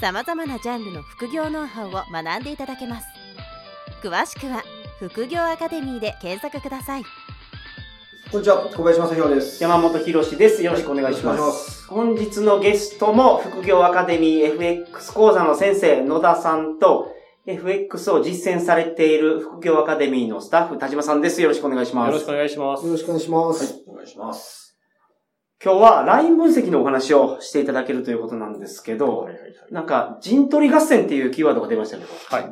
[0.00, 3.06] さまざまなジャンルの副業ノウハウを学んでいただけます
[4.02, 4.62] 詳しくは
[5.00, 7.04] 「副業アカデミー」で検索ください
[8.30, 9.62] こんにちは、小林正宏です。
[9.62, 10.62] 山本博史です。
[10.62, 11.38] よろしくお願いします。
[11.38, 17.10] よろしくお願いします本日のゲストも、副業アカデミー FX 講座の先生、野田さんと、
[17.46, 21.40] FX を実践されている副業アカデミーのスタッフ、田島さんです。
[21.40, 22.08] よろしくお願いします。
[22.08, 22.84] よろしくお願いします。
[22.84, 23.82] よろしくお願いします。
[23.86, 24.67] お願いします。
[25.64, 29.28] 今日は LINE 分析のお話をしていただけるということなんですけど、
[29.70, 32.10] なんか、陣取り合戦っていうキーワードが出ましたけど。
[32.30, 32.50] はい。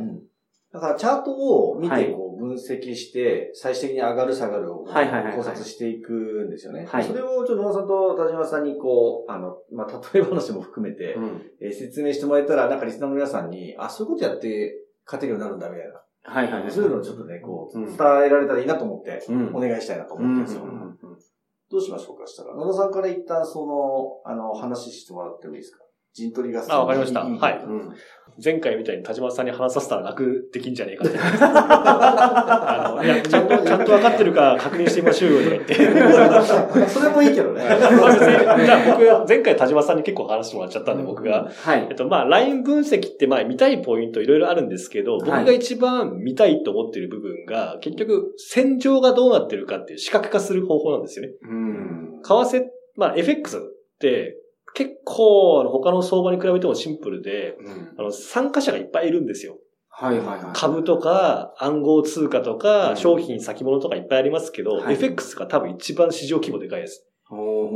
[0.72, 6.84] だからチャートを見はいてこう分析して、最終的に上がる下がるをはいはいはいはい考察していくんですよね。
[6.84, 14.74] はいそれをちょっと野田さんと田島さんにこう、あの、まあ、例え話も含めて、うんえー説明してもらえたら、なんかリスナーの皆さんに、あ、そういうことやって
[15.06, 16.02] 勝てるようになるんだみたいな。
[16.24, 16.70] はいはいはい。
[16.72, 21.35] そういうのをちょっとね、こう、うん伝えられたらいいなと思って、うんお願いしたいなとうんうん思ってるんですよ。
[21.70, 22.54] どうしましょうかしたら。
[22.54, 25.85] 野田さんから一旦その、あの、話してもらってもいいですか？
[26.16, 26.74] 陣取り合戦。
[26.74, 27.94] あわかりましたいいはいうん
[28.42, 31.16] 前回みたいに田島さんに話させたら楽できんじゃねえかって。
[31.40, 35.74] あのいやちゃんと、ちゃんと分かってるか確認してみましょうよとか言って。
[36.88, 37.62] それもいいけどね。
[37.62, 41.50] じゃあ僕、前回田島さんに結構話してもらっちゃったんで、僕が。
[41.50, 41.96] はいえっ。
[41.96, 51.32] と、まあ、ライン分析って、まあ、見たいポイントいろいろあるんですけど、僕が一番見たいと思ってる部分が、結局、戦場がどうなってるかっていう視覚化する方法なんですよね。
[51.42, 52.20] うん。
[52.22, 52.64] 為替、
[52.96, 53.60] まあ、FX っ
[53.98, 54.36] て、
[54.76, 59.56] 結構、あの他の相場に比べてもシンプルで、うんあの、参加者がいっぱいいるんですよ。
[59.88, 60.52] はいはいはい。
[60.52, 67.06] 株とか、暗号通貨とか、うん商品先物とかいっぱいありますけど、はい FX が多分一番市場規模でかいです。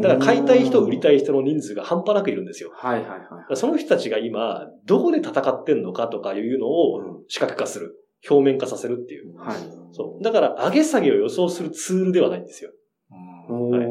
[0.02, 2.70] だから買いたい人、売りたい人の人数が半端なくいるんですよ。
[2.74, 3.16] はいはいは
[3.50, 6.72] いその人たちが今、どこで戦ってんのかとかいうのうん
[7.16, 7.96] を視覚化する。
[8.28, 9.38] 表面化させるっていう。
[9.38, 9.56] はい。
[9.92, 10.22] そう。
[10.22, 12.70] だから、上げ下げを予想するツールではないんですよ。
[13.08, 13.89] はい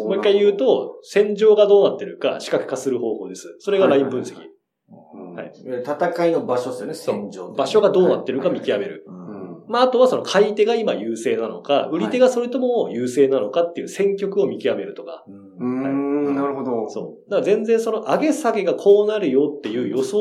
[0.00, 3.56] もう一回言う、と、戦場がどうなってるか視覚化する方法です。
[3.58, 4.36] それがライン分析。
[5.84, 7.52] 戦いの場所ですよね、戦場。
[7.52, 9.04] 場所がどうなってるか見極める。
[9.68, 15.24] まあ、あとはその買い手が今優勢なのか、売り手がそれとも優勢なのかっていう選曲を見極めるとか。
[15.26, 16.88] うーん、なるほど。
[16.88, 17.30] そう。
[17.30, 20.18] だから全然その上げ下げがこうなるよっていう予想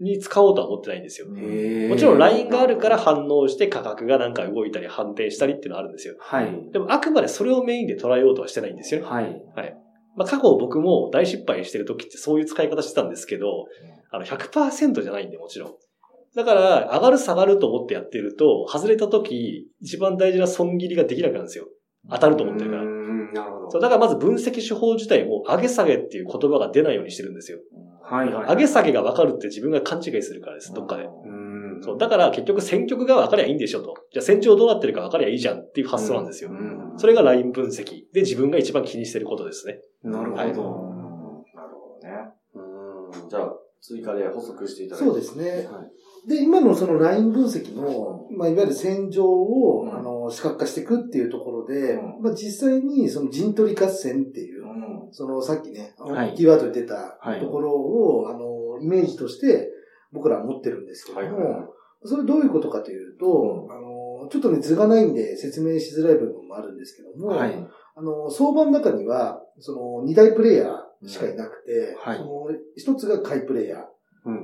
[0.00, 1.28] に使おうとは思ってないんですよ。
[1.28, 6.16] もちろんラインがあるから反応して価格がなんか動いたり反転したりっていうのはあるんですよ。
[6.18, 6.70] はい。
[6.72, 9.06] でもあくまでそれをメインで捉えようとはしてないんですよね。
[9.06, 9.42] はい。
[10.16, 13.46] まあ過去僕も大失敗してる時ってそういう使い方してたんですけど、
[14.10, 15.74] あの100%じゃないんでもちろん。
[16.34, 21.66] だから上がる下がると思ってやってると、外れた時一番大事な損切りができなくなるんですよ。
[22.10, 22.88] 当たると思ってるからうー。
[22.88, 23.70] ん、なるほど。
[23.70, 27.58] そう、だからまず分析手法自体も上げ下げっていう言葉が出ないようにしてるんですよ。
[28.02, 28.46] はいはい。
[28.48, 31.04] 上げ下げが分かるって自分が勘違いするからです、どっかで。
[31.04, 31.82] うーん。
[31.82, 33.94] そう、だから結局戦局が分かりゃいいんでしょと。
[34.12, 36.50] じゃあ戦場どうなってるか分かりゃいいじゃんっていう発想なんですよ。
[36.50, 39.80] うんそれがライン分析で自分が一番気にしてることですね。
[40.04, 40.42] なるほど。
[40.42, 40.62] はいなる
[41.80, 42.14] ほどね。
[42.54, 45.06] うーんじゃあ、追加で補足していただいて。
[45.06, 45.44] そうですね。
[45.44, 45.90] はい
[46.26, 49.94] で、今のそのライン分析の、まあ、いわゆる戦場を、うん。
[49.94, 52.22] あの、視覚化していくっていうところで、うん。
[52.22, 55.08] まあ、実際にその陣取り合戦っていう、うん。
[55.10, 56.34] そのさっきね、はい。
[56.34, 57.40] キーワードで出たはい。
[57.40, 59.70] ところを、あの、イメージとして
[60.12, 61.68] 僕らは持ってるんですけども、はいはいはい。
[62.04, 67.68] それどういうことかというと、あの、ちょっとね、図がないんで説明しづらい部分もあるんですけども、はい。
[67.94, 72.18] あの、相場の中には、その、二大プレイヤーしかいなくて、はい。
[72.18, 72.46] その、
[72.76, 73.86] 一つが買いプレイヤー、うん。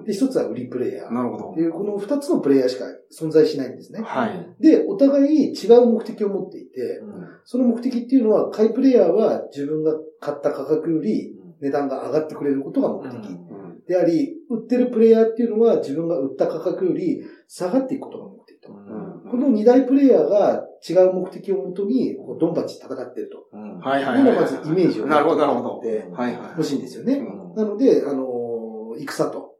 [0.04, 1.14] で、一つは売りプレイヤー。
[1.14, 1.60] なるほどって。
[1.60, 2.84] いう、この二つのプレイヤーしか
[3.16, 4.00] 存在しないんですね。
[4.02, 4.54] はい。
[4.60, 7.00] で、お互い違う目的を持っていて、
[7.44, 13.30] その目的っていうのは、買いプレイヤーは自分が買った価格より値段が上がってくれることが目的。
[13.30, 13.48] うん
[13.88, 18.70] であり、売ってるプレイヤーっていうのは自分が売った価格より下がっていくことが目的と。
[18.70, 23.46] うんこの二大プレイヤーが違う目的をもとに、ドンパチ戦ってると。
[23.50, 24.24] うんはいはいはい。
[24.24, 25.80] こういうのをまずイメージをなるほど、なるほど。
[25.82, 26.50] ではいはい。
[26.50, 27.14] 欲しいんですよね。
[27.14, 29.54] うんなので、あのー戦と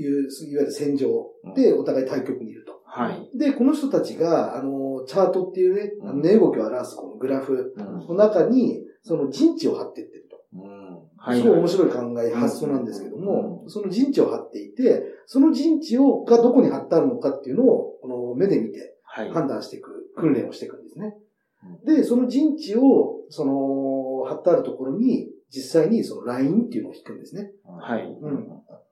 [0.00, 1.08] いう、いわゆる戦場
[1.54, 2.80] でお互い対局にいると。
[2.84, 3.38] はい。
[3.38, 5.92] で、この人たちが、あの、チャートっていうね、
[6.22, 10.36] 値動きを表すこのグラフうんの中に、その陣地を張っていってると。
[10.54, 11.40] うんはい。
[11.40, 19.30] すごい面白い考え、発想なんですけども、その陣地を張っていて、その陣地を、がどこに張ってあるのかっていうのを、この目で見てはい。
[19.30, 21.16] 判断していく、訓練をしていくんですね。
[21.84, 27.50] で、その陣地を、その、張ってあるところに、実際にそのラインっていうのを引くんですね。
[27.64, 28.04] はい。
[28.04, 28.48] うん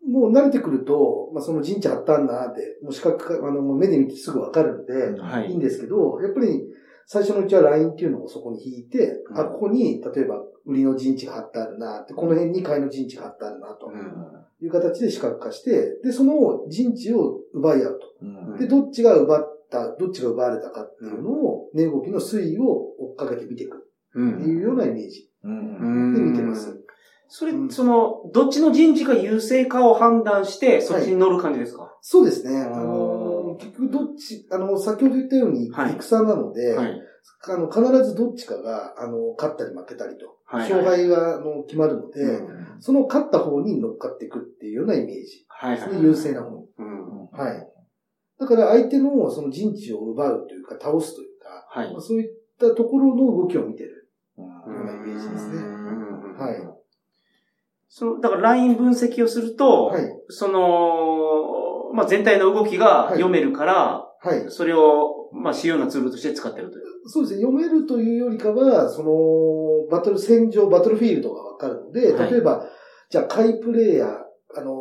[0.08, 6.62] もう慣れてくると、まあ、その陣地張ったんだって、もう視覚か、あの、目で見てすぐわかるんで、はいいいんですけど、やっぱり
[7.06, 13.92] 最初のうちはラインっていうのをそこに引いて、うんあ、ここに、例えば、売りの陣地が張ってあるなって、この辺に買いの陣地が張ってあるな、と
[14.60, 18.58] いう形で視覚化して、で、その陣地を奪い合うと。
[18.58, 26.82] で、どっちが奪った、どっちが奪われたかっていうのを、値動きの推移を追っかけて見ていくうっていうようなイメージうんで見てます。
[27.28, 31.96] それう、んその、どっちの人事が優勢かを判断して、そっちに乗る感じですか？
[32.00, 32.60] そうですね。
[32.60, 37.02] あの、結局どっち、あの、先ほど言ったように、はい戦なので、はい。
[37.48, 45.98] あの、必ずどっちかが、あの、勝ったり負けたりと、はい勝敗が、あの、決まるので、うんその勝った方に乗っかっていくっていうようなイメージはいですね。
[46.02, 46.66] 優勢な方に。
[46.78, 47.26] うん。
[47.32, 47.66] はい。
[48.38, 52.00] だから相手のその陣地を奪うというか、倒すというか、はいまあ。
[52.02, 54.05] そういったところの動きを見てる。
[54.66, 56.56] うんようなイメージですねうんはい。
[57.88, 60.04] その、だからライン分析をすると、はい。
[60.28, 64.50] その、まあ、全体の動きが読めるから、はい。
[64.50, 66.84] それを、まあ、主要なツールとして使ってるという。
[67.06, 67.42] そうですね。
[67.42, 72.66] 読めるというよりかは、その、バトル戦場、バトルフィールドがわかるので、はい例えば、
[73.08, 74.10] じゃあ、買いプレイヤー、
[74.56, 74.74] あの、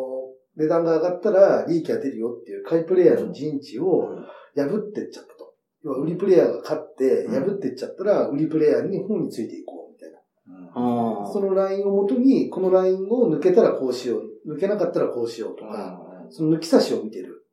[0.58, 4.08] 値段が上がったら利益が出るよっていう買いプレイヤーの陣地を
[4.56, 5.45] 破ってっちゃったと。
[5.86, 10.18] 要は、売りプレイヤーが勝って、うん破ってっちゃったら、売りプレイヤーに方についていこうみたいな。
[10.74, 14.24] あそのラインをもとに、このラインを抜けたらこうしよう。
[14.48, 17.46] 抜けなかったらこうしようとか、その抜き差しを見てる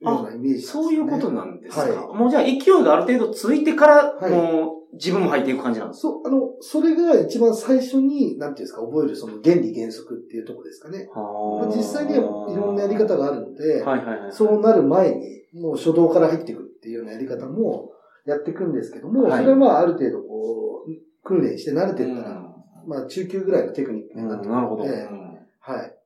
[0.00, 1.82] ようなイメージですね、そういうことなんですか。
[1.82, 11.08] はいもうじゃあ勢いがある程度ついてから、はいもう自分も入っていく感じなんですそう、あの、それが一番最初に、なんていうんですか、覚えるその原理原則っていうところですかね。
[11.14, 12.18] まあ実際には
[12.50, 14.32] いろんなやり方があるので、はいはいはい。
[14.32, 17.92] そうなる前に、もう初動から入っていくっていうようなやり方も
[18.26, 20.90] やっていくんですけども、はいそれはまあある程度こう、
[21.22, 22.42] 訓練して慣れてるから、
[22.88, 25.96] まあ中級ぐらいのテクニックになってくるので、うんなはい。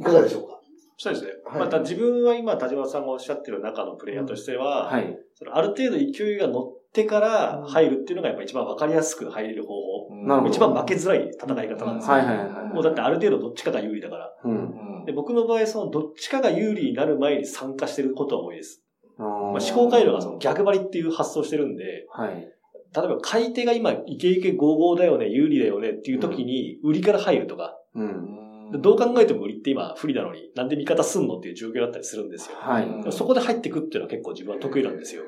[0.00, 0.60] いかがでしょうか？
[0.96, 1.32] そうですね。
[1.44, 5.18] はいまた自分は今、田島さんがおっしゃってる中のプレイヤーとしては、はい。
[5.34, 9.74] そのある程度勢いが乗ってから入るっていうのがやっぱ一番わかりやすく入れる方
[10.08, 10.14] 法。
[10.14, 12.14] なるほど一番負けづらい戦い方なんですよ。
[12.14, 12.74] はいはいはい。
[12.74, 14.32] もうだってある程度どっちかが有利だから。
[14.44, 15.04] うん。
[15.04, 18.82] で僕の場合、そのどっちかが有利になる前に参加してることが多いです。
[19.18, 22.52] あまあ、思考回路がその逆張りっていう発想してるんで、はい。
[22.94, 28.80] 例えば買い手が今イケイケ55だよね、有利だよねっていう時に売りから入るとか、うん。
[28.80, 32.56] どう考えても売りって今不利なのになんで味方すんのっていう状況だったりするんですよ。
[32.58, 33.12] はい。
[33.12, 35.22] そこで入ってくっていうのは結構自分は得意なんですよ。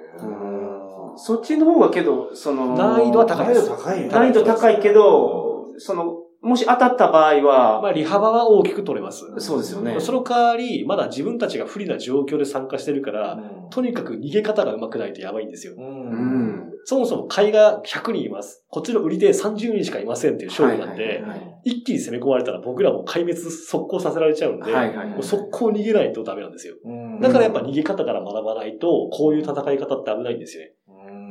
[1.17, 3.69] そっちの方がけど、その、難易度は高いです。
[3.69, 9.25] 高いよ難易度高いけど、その、もし当たった場合は、まあ利幅は大きく取れます。
[9.39, 9.99] そうですよね。
[9.99, 13.39] その代わり、まだ自分たちが不利な状況で参加してるから、
[13.71, 15.75] とにかく逃げ方が上手くないとやばいんですよ。
[15.77, 16.71] うん。
[16.85, 18.65] そもそも買いが100人います。
[18.71, 21.25] こっちの売り手30人しかいませんっていう勝負なんで、
[21.65, 26.77] 一気に攻め込まれたら僕らも壊滅速攻させられちゃうんで、はいはいはいもう速攻逃げないとダメなんですよ。
[27.21, 30.73] だからやっぱ逃げ方から学ばないと、こういう戦い方って危ないんですよね。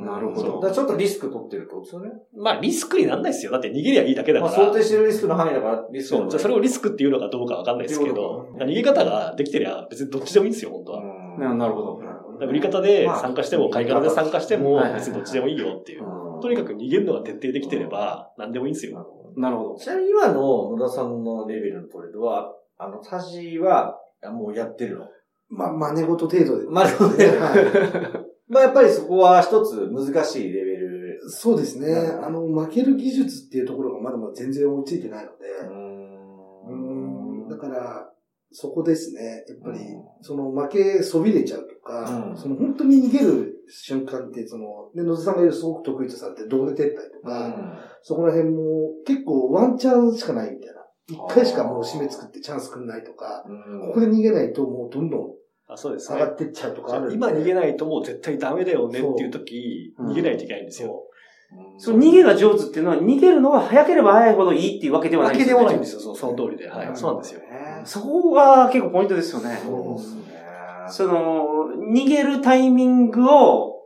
[0.00, 2.10] なるほどだちょっとリスク取ってるってことですよね。
[2.36, 3.52] まあリスクになんないですよ。
[3.52, 4.66] だって逃げりゃいいだけだまあ、から。
[4.68, 6.30] 想定してるリスクの範囲だから、リスクそう。
[6.30, 11.02] じゃあそれをリスクっていうのかどうかわかんないですけど、逃げ方ができてりゃ別にどっちでもいいんですよ、本当は。
[11.38, 12.00] ななるほど。
[12.46, 16.04] 売り方で参加しても、買い方で参加しても別にどっちでもいいよっていう。
[16.40, 19.04] とにかく逃げるのが徹底できてれば、何でもいいんですよ。
[19.36, 19.74] なるほど。
[19.76, 25.06] ちなみに今の野田さんのレベルのトレードは、あの、タジは、もうやってるの？
[25.48, 26.66] まあ、真似事程度で。
[26.68, 31.20] まあ、でもねはまあやっぱりそこは一つ難しいレベル。
[31.26, 31.30] い。
[31.30, 31.94] そうですね。
[32.22, 35.48] あの、負ける技術っていうところがまだまだ全然追いついてないので、
[36.66, 38.10] うーんだから、
[38.50, 39.44] そこですね。
[39.46, 39.80] やっぱり、
[40.22, 50.78] その負けそびれちゃうとか、うんその本当に逃げる瞬間って、その、ね、野田さんが言うすごく得意とされてる胴で撤退とか、そこら辺も結構ワンチャンしかないみたいな。
[51.10, 53.44] 一回しかもう締め作ってチャンスくんないとか、
[53.88, 55.20] ここで逃げないともうどんどん
[55.68, 56.32] あそうですね下が。
[56.32, 57.14] ってっちゃうとかあるんで。
[57.14, 61.04] 今逃げないともう絶対ダメだよねっていう時、逃げないといけないんですよ。
[61.76, 66.00] その逃げが上手っていうのは、逃げるのが早ければ早いほどいいっていうわけではないわけでもないんですよ。
[66.00, 66.68] よ、そその通りで。
[66.68, 66.90] はい。
[66.94, 67.40] そうなんですよ。
[67.84, 69.60] そこが結構ポイントですよね。
[69.64, 70.22] そうですね。
[70.88, 71.46] その、
[71.92, 73.78] 逃げるタイミングを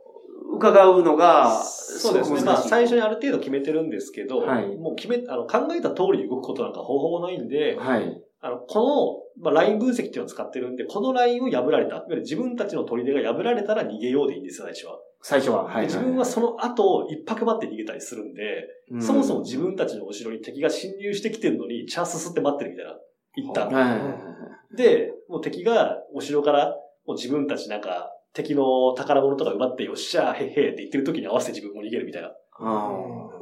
[0.55, 2.41] 伺うのが、そうですね。
[2.41, 8.23] まあ最初にある程度決めてるんですけど、はいもう決め、あの考えた通りに動くことなんか方法もないんで、はい。
[8.43, 14.99] あの、この、まあ、ライン分析っていうのを使ってるんで、このラインを破られた、いわゆる自分たちの砦が破られたら逃げようでいいんですよ、最初は。
[15.21, 15.63] 最初は。
[15.63, 15.87] はい。
[15.87, 22.97] で自分はその後、一泊待って逃げたりするんで、うんそもそも自分たちの後ろに敵が侵入してきてるのに、チャンス吸って待ってるみたいな。
[23.35, 23.69] 一旦。
[23.69, 32.31] はいで、もう敵が後ろから、もう自分たちなんか、敵の宝物とか奪ってよっしゃー、へっへーって言ってる時に合わせて自分も逃げるみたいな。
[32.59, 32.91] あ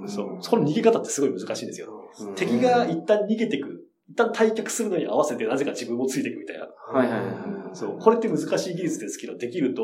[0.08, 0.38] そう。
[0.42, 1.88] そこの逃げ方ってすごい難しいんですよ。
[2.20, 6.66] うん敵が一旦逃げてく、一旦退却するのに合わせてなぜか自分もついていくみたいな。
[6.66, 7.76] はいはいはい。
[7.76, 7.98] そう。
[7.98, 9.84] これって難しい技術ですけど、できると、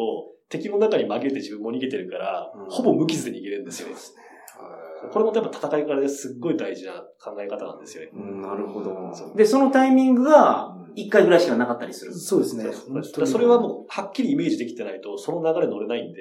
[0.50, 3.96] 敵の中に紛れて自分も逃げてるから、うんほぼ無傷で逃げれるんですよね。
[5.12, 6.94] これもやっぱ戦いからですっごい大事な
[7.24, 8.10] 考え方なんですよね。
[8.14, 9.14] うんなるほど。
[9.36, 12.14] で、そのタイミングが、一回ぐらいしかなかったりする。
[12.14, 12.66] そうですね。
[13.26, 16.20] それはもう、はっきりイメージできてないと、その流れ乗れないんで、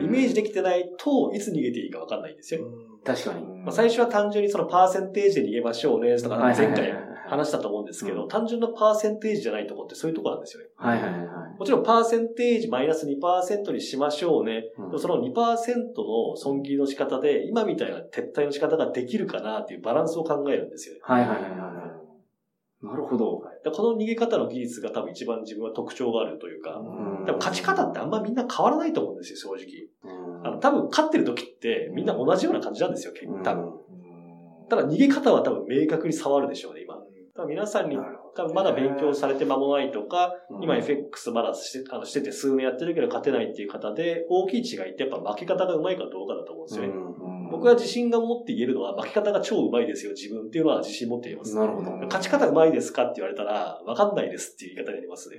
[0.00, 2.66] イメージできてないといつ逃げていいか分かんないんですよね。
[3.06, 3.46] 確かに。
[3.62, 6.92] まあ、最初は単純にそのパーセンテージで逃げましょうね、とか、前回
[7.28, 10.68] 話したと思うんですけど、うん単純なパーセンテージじゃないところってそういうところなんですよね。
[10.76, 11.58] はいはいはい。
[11.58, 14.64] もちろんパーセンテージマイナス2%にしましょうね。
[14.78, 21.00] うんその2%の損切りの仕方で、今みたいな撤退の仕方ができるかなっていうバランスを考えるんですよね。
[21.02, 22.86] はいはいはいはい。
[22.86, 23.42] なるほど。
[23.64, 30.14] でこの逃げ方の技術が多分一番自分は特徴があるというか、うんでも勝ち方ってあんまみんな変わらないと思うんですよ、正直。
[30.14, 33.64] うんあの多分勝ってる時ってみんな同じような感じなんですよ、結構多分。
[33.64, 33.86] うん
[34.68, 36.96] ただ逃げ方は多分明確に差はあるでしょうね、今。
[37.46, 37.96] 皆さんに
[38.34, 46.92] 多分まだ勉強されて間もないとか、うん今 FX まだしてあのしてて数年やってるけど勝てないっていう方で、大きい違いってやっぱ負け方がうまいかどうかだと思うんですよね。
[47.50, 51.54] 僕は自信が持って言えるのは負け方が超うまいですよ、自分っていうのは自信持って言えます。
[51.54, 51.90] なるほど。
[52.06, 55.36] 勝ち方うまいですかって言われたら、わかんないですっていう言い方になりますね。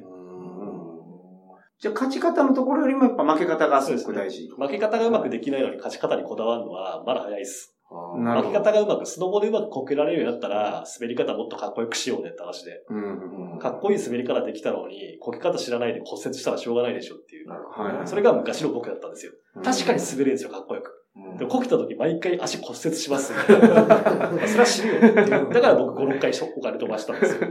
[1.80, 4.50] じゃあ勝ち方のところよりもやっぱ負け方がすごく大事。
[4.58, 7.78] 負け方がうまくできないのに勝ち方にこだわるのはまだ早いです。
[7.90, 12.84] 負け方がうまく、スノボでうまくこけられるようになったら、滑り方もっとかっこよくしようねって話で。
[12.90, 17.50] うんかっこいい滑り方できたのに、こけ方知らないで骨折したらしょうがないでしょっていう。
[17.50, 19.32] はいそれが昔の僕だったんですよ。
[19.64, 20.98] 確かに滑れるんですよ、かっこよく。
[21.38, 23.40] でもこけた時毎回足骨折します、 ね。
[23.48, 25.50] それは知るよ。
[25.50, 27.48] だから僕5、6回お金飛ばしたんですよ。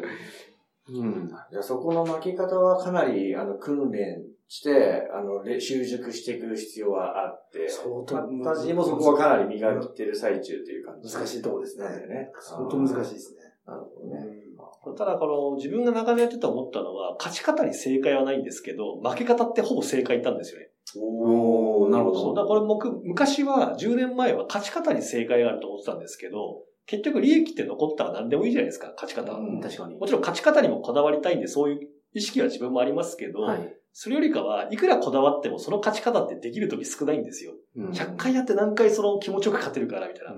[0.88, 1.28] うん。
[1.50, 11.12] じゃあそこの負け方はかなり、あの、訓練して、あの、れ習熟していく必要はあって、相当私もそこはかなり磨いてる最中という感じ。
[11.12, 12.30] 難しいとこですねね。
[12.40, 13.40] 相当難しいですね。
[13.66, 14.46] なるほどね。
[14.96, 20.68] ただ、この自分が長年やってて思ったのは、勝ち方に正解はないんですけど、負け方ってほぼ正解いったんですよね。
[20.96, 22.12] おー、なるほ。
[22.12, 22.34] ど。
[22.34, 29.40] だからこれ僕、昔は、10年前は勝ち方に正解があると思ってたんですけど、結局利益って残ったら何でもいいじゃないですか、勝ち方は。
[29.40, 29.96] うん確かに。
[29.96, 33.76] もちろん勝ち方にもこだわりたいんで、そういう意識は自分もありますけど、はい。
[33.92, 37.52] それよりかは、いくらこだわってもその勝ち方ってできるとき少ないんですよ。
[37.76, 40.34] うん100回やって何回その気持ちよく勝てるから、みたいな。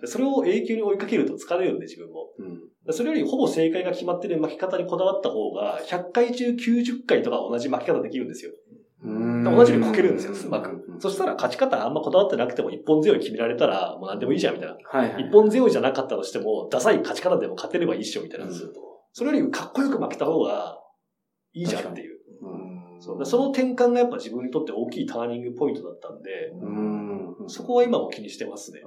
[0.00, 2.30] でそれを永久に追いかけると疲れるんで、自分も。
[2.38, 2.60] うん。
[2.86, 8.52] でそれよりほぼ正解が決まってる負け方にこだわった方が、100回中90回とか同じ負け方できるんですよ。
[9.48, 10.84] うん同じようにこけるんですよ、うまく。
[10.98, 14.76] そしたら勝ち方あんまこだわってなくても一本強い決められたら、もう何でもいいじゃん、みたいな。
[14.88, 15.24] はいはい。
[15.24, 18.46] 一本強いじゃなかったとしても、ダサい勝ち方でも勝てればいいっしょ、みたいな。
[19.12, 20.78] それよりかっこよく負けた方が
[21.52, 22.18] いいじゃんっていう。
[22.42, 22.70] うん
[23.00, 26.30] そうでその転換がやっぱ自分にとって大きいターニングポイントだったんで、
[26.60, 27.48] うん。
[27.48, 28.82] そこは今も気にしてますね。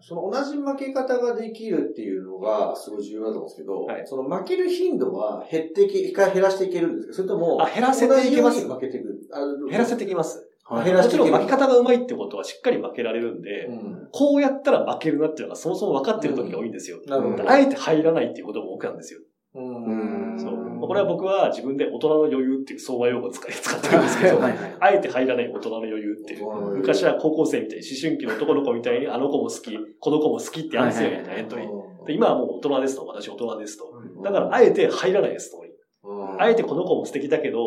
[0.00, 9.18] その同じ負け方ができるっていうのがすごい重要だと思うんですけど、はいその負ける頻度は減っていけ、一回減らしていけるんですかそれとも、あ減らせていけます負けていく。
[9.32, 10.48] あ減らせていきます。
[10.68, 14.08] あ減らしていもちろん負け方が上手いってことはしっかり負けられるんで、うん。
[14.12, 16.98] こうやったら負けるなっていうのがそもそも分かってる時が多いんですよ。
[17.06, 17.48] なるほど。
[17.48, 19.20] あえて入らないっていうことも多くなんですよ。
[19.54, 20.65] うんそう。
[20.86, 24.76] これは僕は自分で大人の余裕っていう相場用語を使い使ってるんですけど、はいはい。
[24.80, 26.46] あえて入らない大人の余裕っていう。
[26.76, 32.06] 昔は高校生みたいに、思春期の男の子みたいに、あの子も好き、この子も好きってやるんですよ、はいはいはいエントリー。
[32.06, 33.84] で今はもう大人ですと、私大人ですと。
[34.16, 35.58] うんだから、あえて入らないですと。
[35.58, 37.58] うんあえてこの子も素敵だけど、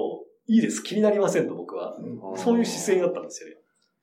[0.48, 1.96] いいです、気になりませんと、僕は。
[2.36, 3.56] そういう姿勢だったんですよね。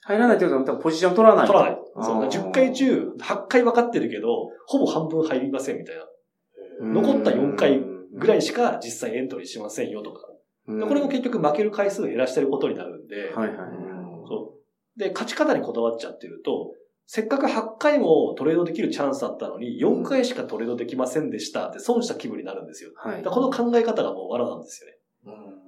[0.02, 1.46] 入らないってことは、ポジション取らない。
[1.46, 1.78] 取らない。
[2.00, 2.24] そう。
[2.26, 6.06] 10回中、8回分かってるけど、ほぼ半分入りませんみたいな。
[6.80, 7.80] 残った4回
[8.12, 10.22] ぐらいしか実際エントリーしませんよとか。
[10.66, 13.56] これも結局負ける回数を減らしてることになるんで、はいはい。
[14.28, 14.56] そ
[14.96, 14.98] う。
[14.98, 16.72] で、勝ち方にこだわっちゃってると、
[17.06, 22.90] せっかく8回もトレードできるチャンスあったのに、4回しかトレードできませんでしたって損した気分になるんですよ。
[22.96, 24.95] はいこの考え方がもう罠なんですよね。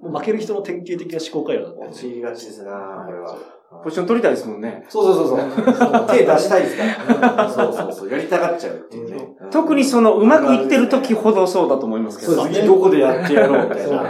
[0.01, 3.37] もう負ける人の典型的な思考回路なんで、陥りがちですなこれは。
[3.83, 4.83] ポジション取りたいですもんね。
[4.89, 6.07] そうそうそうそう。
[6.07, 6.83] 手出したいですか
[7.21, 7.49] ら。
[7.49, 8.09] そうそうそう。
[8.09, 9.35] やりたがっちゃうっていうね。
[9.51, 12.43] 特にその、うまくいってる時ほどそうだと思いますけど。
[12.47, 13.97] 次どこでやってやろうみたいな。
[13.97, 14.07] は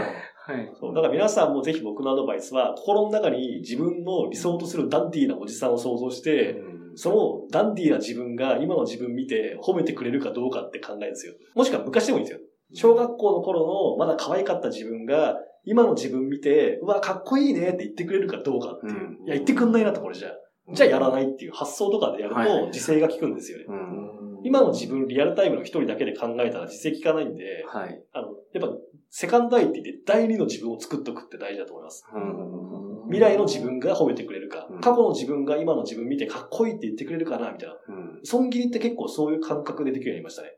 [0.58, 0.72] い。
[0.80, 6.62] そうだから皆さんもぜひ僕のアドバイスは、心の中に自分の理想とするダンディーなおじさんを想像して、
[6.96, 11.34] そのダンディーな自分が今の自分見て褒めてくれるかどうかって考えるんですよ。
[11.56, 12.40] もしくは昔でもいいんですよ。
[12.74, 18.94] 小学校の頃のまだ可愛かった自分が、今の自分見て、うわ、かっこいいねって言ってくれるかどうかっていう。
[18.94, 20.32] うんいや、言ってくんないなと、これじゃあ。
[20.72, 23.66] じゃあやらないっていう発想とかでやると、自制が効くんですよね。
[23.68, 24.42] うん。
[24.44, 28.02] 今の自分リアルタイムの一人だけで考えたら自制効かないんで、はい。
[28.14, 28.76] あの、やっぱ、
[29.10, 32.06] セカンドアイって言って第二の自分を作っとくって大事だと思います。
[32.14, 37.76] うん未来の自分が褒めてくれるかうん、過去の自分が今の自分見てかっこいいって言ってくれるかな、みたいな。
[37.88, 38.20] うん。
[38.24, 40.52] 損切りって結構そういう感覚でできるようになりましたね。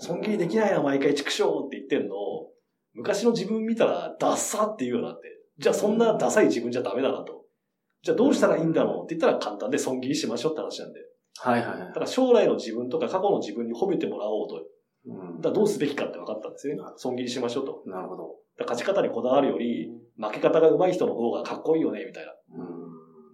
[0.00, 2.53] 損切りできないな、毎回畜生って言ってんのを、
[2.94, 7.44] 昔の自分見たらダッサって言うようになって、じゃあそんなダサい自分じゃダメだなと。
[8.02, 11.00] じゃあどうしたらいいんだろうって言ったら簡単で損切りしましょうって話なんで。
[11.36, 14.62] はいはいはいだから将来の自分とか過去の自分に褒めてもらおうと。
[15.06, 16.82] うんだどうすべきかって分かったんですよね。
[16.96, 17.82] 損切りしましょうと。
[17.86, 18.36] なるほど。
[18.60, 22.32] 勝ち方にこだわるより、負け方が上手い人の方がかっこいいよね、みたいな。
[22.56, 22.66] うん。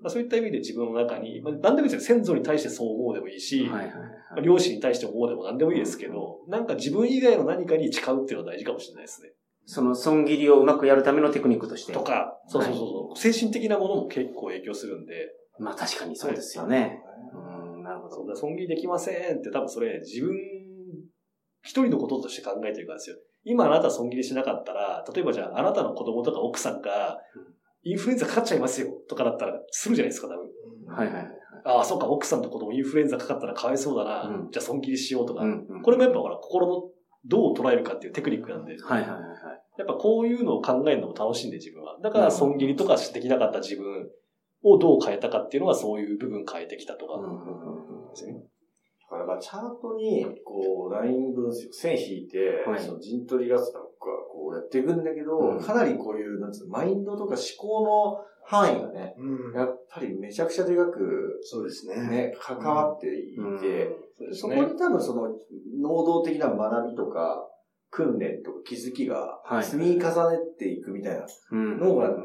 [0.02, 2.16] まあそういった意味で自分の中に、まあ、何でもいいですよ。
[2.16, 4.42] 先祖に対してそう思うでもいいし、はいはいはい。
[4.42, 9.30] 両親に対して思うでも何でもいいですけど、なんか自分以外の何かに誓うっていうのは大事かもしれないですね。
[9.66, 11.92] その損切りをうまくやるためのテクニックとして。
[11.92, 17.02] とか、そうそうそうそう、精神的なものも結構影響するんで、まあ確かにそうですよね。
[17.34, 18.34] うん、なるほど。
[18.34, 20.34] 損切りできませんって多分それ自分
[21.62, 23.16] 一人のこととして考えてるからですよ。
[23.44, 27.18] 今あなた損切りしなかったら、例えばじゃああなたの子供とか奥さんが
[27.82, 30.94] インフルエンザかかっちゃいますよとかだったらするじゃないですか、多分。
[30.94, 31.40] はいはいはい。
[31.64, 34.22] ああ、そうか、奥さんと子供インフルエンザかかったらかわいそうだな。
[34.22, 35.42] うんじゃあ損切りしようとか。
[35.42, 36.82] うんうんこれもやっぱほら、心の
[37.26, 38.76] どう捉えるかっていうテクニックなんで。
[38.80, 39.30] はいはいはいはい。
[39.78, 41.98] やっぱこういうのを考えるのも楽しいんで自分は。
[42.02, 44.08] だから損切りとかできなかった自分
[44.62, 47.14] をどう変えたかっていうのはそういう部分変えてきたとか。
[49.10, 53.88] だからまあチャートに、こう、ライン分析、線引いて、はいその陣取り合戦とか、
[54.32, 62.08] こうやっていくんだけど、うんかなりこういう、なんつうの、マインドとか思考の範囲がね、うんやっぱりめちゃくちゃでかく、そうですね。
[62.08, 63.90] ね、関わっていて、
[64.28, 64.34] ね。
[64.34, 65.28] そこに多分その、
[65.80, 67.46] 能動的な学びとか、
[67.90, 69.64] 訓練とか気づきがはい。
[69.64, 69.98] 積み重
[70.30, 71.78] ねていくみたいなうん。
[71.78, 72.16] のが、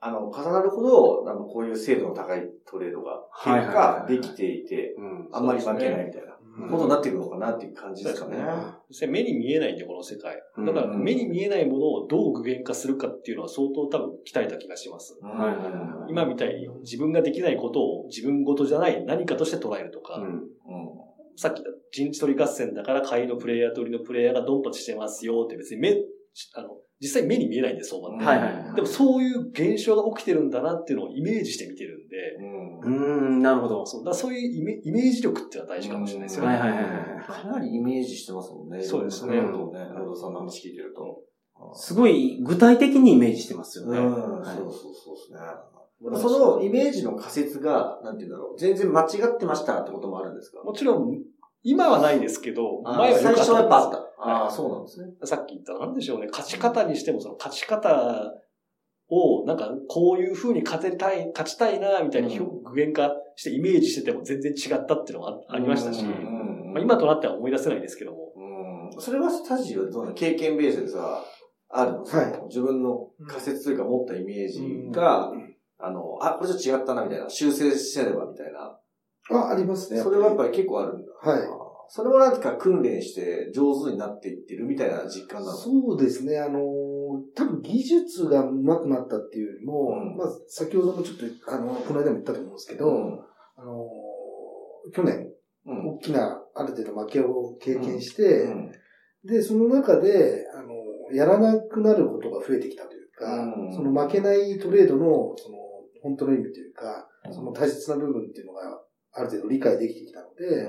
[0.00, 3.74] あの、重なるほど、あの、こういう精度の高いトレードが、はい結はいはいはい。
[3.74, 5.28] 果できていて、うん。
[5.32, 8.36] あんまり負けないみたいなうんことになっていくのかなっていう感じですかね。
[8.88, 10.38] そして目に見えないんで、この世界。
[10.58, 10.66] うん。
[10.66, 15.18] だから目に見えないものをどう具現化するかっていうのは相当多分鍛えた気がします。
[15.22, 15.28] うん。
[15.30, 15.72] はいはいはい
[16.08, 20.24] 今みたいに自分ができないことを自分ごとじゃない何かとして捉えるとか、うん。
[20.24, 20.42] うん
[21.36, 25.96] さっき言った陣地取り合戦だから買いのプレイヤー取りのプレイヤーがドンパチしてますよって別に目、
[26.54, 26.68] あの、
[27.00, 28.24] 実際目に見えないんで、相場って。
[28.24, 32.16] はいはいはいでもそういう現象が起きてるんだなっていうのをイメージして見てるんで、
[32.84, 33.84] うんうん、なるほど。
[33.84, 36.56] そうだそういうイメイメージ力っていうのは大事かもしれないですよね。
[36.56, 37.24] はいはいはいはい。
[37.26, 38.82] かなりイメージしてますもんね。
[38.82, 41.22] そうですねなことをね、野田さんの話聞いてると。
[41.74, 43.98] すごい具体的にイメージしてますようん、ね。
[43.98, 45.38] そうはいそうそうですね。
[46.16, 50.62] そのイメージの仮説が、なんて言うんだろう、全然間違ってましたってこともあるんですか？
[50.64, 51.18] もちろん、
[51.62, 53.46] 今はないですけど、あ前は良かったんです。
[53.46, 53.98] 最初はやっぱあった。
[53.98, 54.02] あ
[54.40, 54.52] あ、はい。
[54.52, 55.12] そうなんですね。
[55.24, 58.32] さっき言った、なんでしょうね、勝ち方にしても、その勝ち方
[59.08, 66.72] を、なんか、こういう風に勝てたい、勝ちたいな、みたいにうん具現化してイメージしてても全然違ったっていうのがあありましたし、うん。
[66.72, 68.32] まあ、今となっては思い出せないですけども、
[68.94, 69.00] うん。
[69.00, 70.14] それはスタジオでどうなの？
[70.14, 71.22] 経験ベースでさ、
[71.68, 72.06] あるの？
[72.06, 72.42] さ、はい。
[72.48, 75.30] 自分の仮説というか持ったイメージが、
[75.82, 78.78] あの、あ、これちょっと違ったなみたいな、修正してればみたいな。
[79.38, 80.00] あ、ありますね。
[80.00, 81.12] それはやっぱり結構あるんだ。
[81.20, 81.42] はい。
[81.88, 85.56] それもなんか訓練して上手になっていってるみたいな実感なの？
[85.56, 86.38] そうですね。
[86.38, 86.62] あのー、
[87.34, 92.88] 多分技術が上手くなったっていうよりも、うんまあ、先ほどもちょっと、あの、この間も言ったと思うんですけど、
[93.56, 95.28] あのー、去年、
[95.66, 95.88] うん。
[95.96, 98.72] 大きな、ある程度負けを経験して、うん
[99.24, 105.58] で、その中で、あの、やらなくなることが増えてきたというか、うんその負けないトレードの、その、
[106.02, 108.80] 本当の意味というか、その大切な部分っていうのが、
[109.14, 110.68] ある程度理解できてきたので、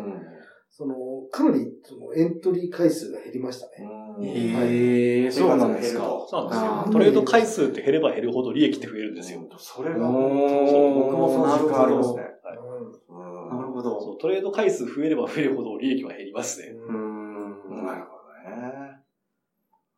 [0.70, 0.96] その、
[1.32, 3.88] かなり、その、エントリー回数が減りましたね。
[4.18, 6.02] うんへえ、そうなんですか。
[6.28, 6.94] そうなんですよ。
[6.94, 9.48] トレード回数って減れば減るほど利益って増えるんですよ。
[9.58, 12.24] それが、僕もその実感ありますね。
[13.10, 14.02] うんなるほど。
[14.02, 16.70] そうトレード回数増えれば増えるほど利益は減りますね。
[16.70, 17.86] うん。
[17.86, 18.98] なるほどね。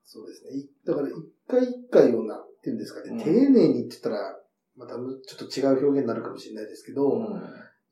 [0.04, 0.52] そうですね。
[0.58, 1.14] いだから、一
[1.48, 4.40] 回一回をな、っていうんですかね、うん丁寧にって言ったら、
[4.78, 7.28] またむちょっと違う表現になるかもしれないですけど、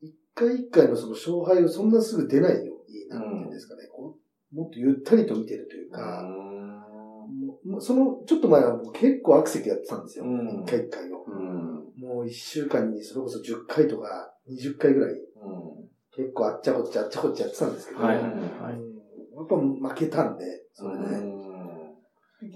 [0.00, 4.18] 一回一回のその勝敗をそんなすぐ出ないように、なんていうんですかね、こ
[4.52, 10.24] うもっとゆったりと見てるというか、もうもうその、ちょっと前はもう結構アクセスやってたんですよ。
[10.26, 10.62] うん。
[10.62, 11.24] 一回一回を。
[11.26, 11.74] うん。
[11.98, 15.14] もう一週間にそれこそ10回とか20回ぐらい、
[16.14, 18.20] 結構あっちゃこっちゃあっちゃこっちゃやってたんですけど、やっ
[19.48, 19.56] ぱ
[19.88, 20.44] 負けたんで、
[20.74, 21.04] それで。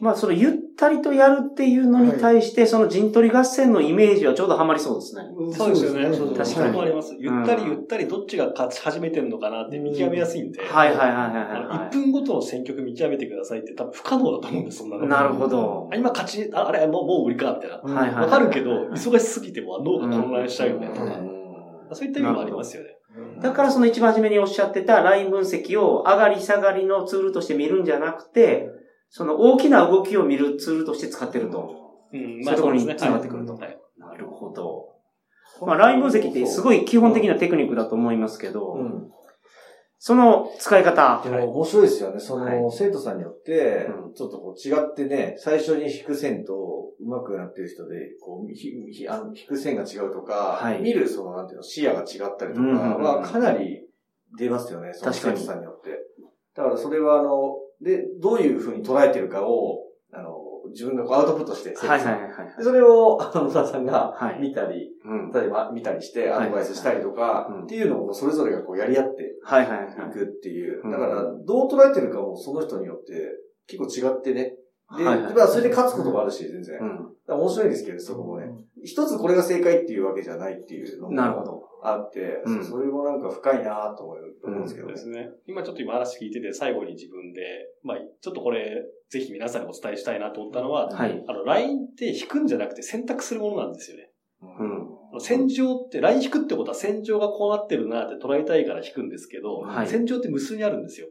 [0.01, 5.23] まあ、そのゆったりとやるっていうのに対して、その陣取り合戦のイメージはちょうどハマりそうですね。
[5.53, 6.17] そうですよね。
[6.17, 6.81] そう確かに。
[6.81, 7.17] あります。
[7.19, 10.61] ゆったりゆったりどっちが勝ち始めてるのかなって見極めやすいんで。
[10.61, 15.05] はいはいはいは1分ごとの選曲見極めてくださいって多分不可能だと思うんです、そんないの。
[15.05, 15.23] はい。
[15.23, 15.97] なるほどあ。
[15.97, 17.79] 今勝ち、ああれ、もう、もう売りか、みたいな。
[17.79, 18.25] はいはい。
[18.25, 21.03] わかるけど、はい忙しすぎても脳が混乱しちゃうよね、とか。
[21.05, 21.39] うん
[21.93, 22.91] そういった意味もありますよね。
[23.41, 28.69] だからその一番初めにおっしゃってたライン分析を上がり下がりのツールとして見るんじゃなくて、
[29.11, 31.75] その大きな動きを見るツールとして使ってると。
[32.13, 33.55] うん、そういうところに繋がってくると。
[33.55, 33.79] はい。
[33.99, 34.89] なるほど。
[35.67, 39.11] まあ、ライン分析ってすごい基本的なテクニックだと思いますけど、うん。
[40.01, 41.21] その使い方。
[41.25, 42.21] でも面白いですよね。
[42.21, 42.59] その、はい。
[42.71, 46.55] 生徒さんによってう、ちょっとこう違ってね、最初に弾く線と
[47.01, 50.81] 上手くなってる人で、こう、ひひあの弾く線が違うとか、はい。
[50.81, 53.89] 見るその、なんていうの、視野が違ったりとかはかなり
[54.39, 55.37] 出ますよね、その確かに。
[55.37, 55.91] 生徒さんによって。
[56.55, 60.31] だからそれはあの、で、どういうふうに捉えてるかを、あの、
[60.71, 62.57] 自分がこうアウトプットして、はいはいはいはい。
[62.59, 65.33] でそれを、あの、野田さんがはい見たり、うん。
[65.33, 69.87] 例えば見たりしてアドバイスしたりとかうん、っていうのをそれぞれがこうやり合ってはいはいはい。
[69.87, 70.89] いくっていうう。
[70.89, 73.31] んだから、どう捉えてるかもその人によって
[73.67, 74.55] 結構違ってね。
[74.97, 76.79] で、はいはいまあそれで勝つこともあるし、全然。
[76.81, 77.15] うん。
[77.27, 78.47] ら面白いんですけど、そこもね。
[78.83, 81.69] 一つこれが正解っていうわけじゃないっていうのもなるほど。
[81.83, 85.19] あって、うんそれもなんか深いなと思うと思うんですけどねそうで。
[85.19, 85.31] すね。
[85.47, 87.41] 今ちょっと今話聞いてて、最後に自分で、
[87.83, 91.25] まあ、ちょっとこれ、ぜひ皆さんにお伝えしたいなと思ったのは、はい。
[91.29, 94.11] あの、LINE って弾くんじゃなくて選択するものなんですよね。
[94.43, 95.21] うん。
[95.21, 101.09] 戦場って、LINE 弾くってことは戦場がこうなってるなって捉えたいから弾くんですけど、はい戦場って無数にあるんですよ。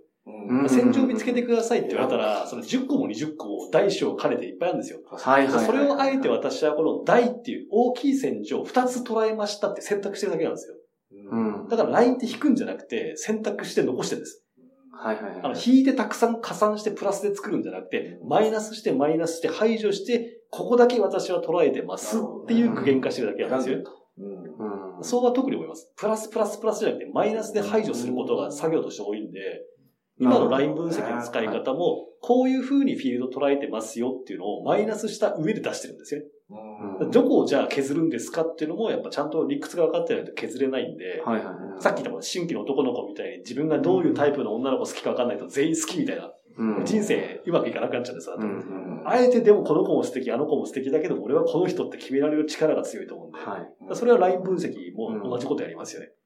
[0.50, 5.00] うんうん戦場を見つけてくださいって言われたら、その10個も20個も大小兼ねていっぱいあるんですよ。
[5.10, 5.66] はいはいはい。
[5.66, 10.76] それをあえて私はこの大っていう大きい戦場を2つ捉えましたって選択してるだけなんですよ。
[11.32, 11.68] うん。
[11.68, 14.44] だから LINE って弾くんじゃなくて選択して残してるんです。
[14.92, 15.42] はいはいはい。
[15.44, 23.84] あの、引いてたくさん加算してプラスで作るんじゃなくて、マイナスしてマイナスして排除して、ここだけ私は捉えてますっていう具現化してるだけなんですよ。
[24.18, 25.04] うんうん。
[25.04, 25.94] そうは特に思います。
[25.96, 29.62] プラスプラスプラスじゃなくて、マイナスで排除することが作業として多いんで、
[30.20, 36.28] 今のライン分析の使い方も、こういう風にフィールド捉えてますよっていうのをマイナスした上で出してるんですよね。
[36.28, 36.34] う
[37.06, 41.82] んどこをじゃあ削るんですかっていうのも、やっぱちゃんと理屈が分かってないと削れないんで、はいはいはい。
[41.82, 48.38] さっき言った新規の男の子みたいに自分がどういうタイプの女の子好きか分かんないと全員好きみたいな、うん人生うまくいかなくなっちゃうんですよ。
[48.40, 49.04] うんうん。
[49.06, 53.38] あえてでもこの子も素敵、あの子も素敵だけど、俺はこの人って決められる力が強いと思うんで。
[53.38, 53.96] はい。
[53.96, 56.08] それはライン分析も同じことやりますよね。
[56.08, 56.18] うん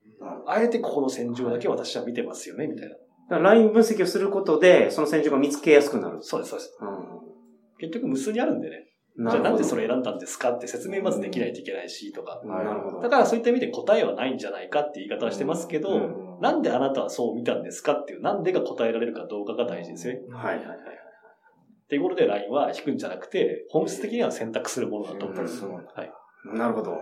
[0.46, 2.96] あえてここの戦場だけ私は見てますよね、みたいな。
[3.32, 6.18] だからライン分析をすることで、その戦場が見つけやすくなる。
[6.22, 6.78] そうです、そうです。
[6.82, 8.92] う結局無数にあるんでね。
[9.24, 9.30] ん。
[9.30, 12.42] じゃあなんでるそれ選んだんですかって説明まずできないといけないし、とか。
[12.44, 13.00] なるほど。
[13.00, 20.22] だからそういった意味で答えはないんじゃないかって言い方はしてますけど、うんなんであなたはそう見たんですかっていう、なんでが答えられるかどうかが大事ですよね。
[20.32, 20.78] はいはいはい。
[20.78, 25.36] っていうことで LINE は引くんじゃなくて、本質的には選択するものだと思。
[25.36, 26.12] うんはい。
[26.58, 26.98] なるほど。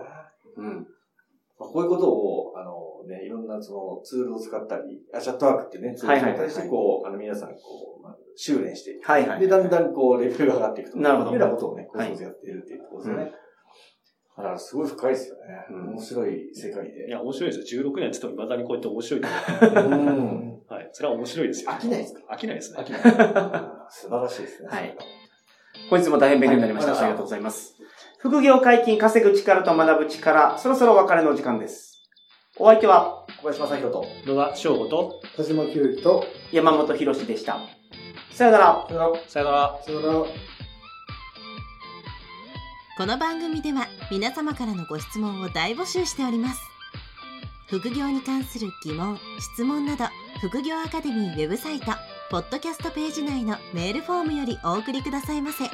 [0.58, 0.86] うん。
[1.58, 2.72] まあこういうことを、あの
[3.06, 7.56] ね、いろんなそのツールを使ったり、あチャットワークっていうね、ツールを使ったりして、こう、あの皆さん、こ
[8.00, 9.06] う、まあ、修練していく。
[9.10, 9.40] はいはい。
[9.40, 10.98] で、だんだんこう、レベルが上がっていくと。
[10.98, 13.32] なるほどいうようなことをね、コはいツコツやっているっていうところですよね。
[14.36, 15.40] だから、すごい深いですよね。
[15.70, 17.06] うん面白い世界で。
[17.08, 17.82] いや、面白いですよ。
[17.84, 20.62] 16年って言っても未だにこうやって面白いうん。
[20.68, 20.72] う。
[20.72, 20.88] はい。
[20.92, 21.70] それは面白いですよ。
[21.70, 22.20] 飽きないですか？
[22.32, 22.84] 飽きないですね。
[23.90, 24.68] 素晴らしいですね。
[24.70, 24.96] はい
[25.88, 26.92] 本日も大変勉強になりました。
[26.92, 27.76] はいありがとうございます。
[28.18, 31.89] 副業解禁、稼ぐ力と学ぶ力、そろそろお別れのお時間です。
[32.62, 34.06] お相手は小林正宏と。
[34.26, 37.58] 野田翔吾と、田島清之と、山本博史でした。
[38.32, 38.86] さよなら。
[38.86, 39.20] さよなら。
[39.26, 39.80] さよなら。
[39.82, 40.24] さよなら。
[42.98, 46.60] この番組では皆様からのご質問を大募集しております
[47.68, 50.04] 副業に関する疑問・質問など
[50.42, 51.86] 副業アカデミーウェブサイト
[52.30, 55.64] ポッドキャストページ内のメールフォームよりお送りくださいませ